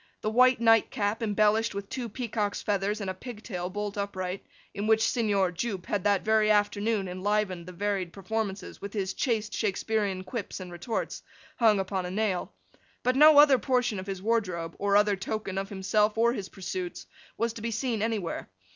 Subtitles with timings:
[0.21, 4.43] The white night cap, embellished with two peacock's feathers and a pigtail bolt upright,
[4.73, 9.53] in which Signor Jupe had that very afternoon enlivened the varied performances with his chaste
[9.53, 11.21] Shaksperean quips and retorts,
[11.57, 12.51] hung upon a nail;
[13.03, 17.05] but no other portion of his wardrobe, or other token of himself or his pursuits,
[17.37, 18.49] was to be seen anywhere.